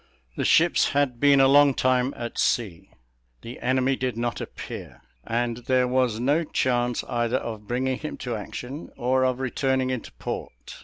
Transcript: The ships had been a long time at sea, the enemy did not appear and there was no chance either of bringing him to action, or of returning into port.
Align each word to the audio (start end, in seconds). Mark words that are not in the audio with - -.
The 0.35 0.43
ships 0.45 0.93
had 0.93 1.19
been 1.19 1.39
a 1.39 1.47
long 1.47 1.75
time 1.75 2.11
at 2.17 2.39
sea, 2.39 2.89
the 3.43 3.59
enemy 3.59 3.95
did 3.95 4.17
not 4.17 4.41
appear 4.41 5.03
and 5.27 5.57
there 5.67 5.87
was 5.87 6.19
no 6.19 6.43
chance 6.43 7.03
either 7.03 7.37
of 7.37 7.67
bringing 7.67 7.99
him 7.99 8.17
to 8.25 8.35
action, 8.35 8.89
or 8.97 9.23
of 9.23 9.39
returning 9.39 9.91
into 9.91 10.11
port. 10.13 10.79